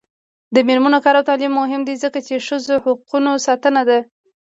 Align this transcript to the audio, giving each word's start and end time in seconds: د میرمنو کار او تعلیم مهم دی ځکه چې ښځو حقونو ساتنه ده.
د 0.55 0.57
میرمنو 0.67 0.99
کار 1.05 1.15
او 1.19 1.27
تعلیم 1.29 1.53
مهم 1.61 1.81
دی 1.87 1.95
ځکه 2.03 2.19
چې 2.27 2.45
ښځو 2.47 2.73
حقونو 2.83 3.31
ساتنه 3.45 3.81
ده. 3.89 3.99